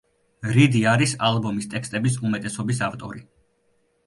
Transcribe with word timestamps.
რიდი 0.55 0.79
არის 0.93 1.13
ალბომის 1.29 1.67
ტექსტების 1.75 2.17
უმეტესობის 2.31 2.83
ავტორი. 2.89 3.23